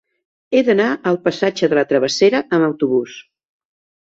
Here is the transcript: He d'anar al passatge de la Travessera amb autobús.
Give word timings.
He 0.53 0.61
d'anar 0.69 0.87
al 1.11 1.19
passatge 1.27 1.69
de 1.73 1.79
la 1.81 1.83
Travessera 1.91 2.43
amb 2.59 2.69
autobús. 2.71 3.21